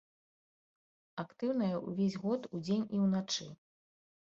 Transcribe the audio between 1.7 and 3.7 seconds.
ўвесь год, удзень і ўначы.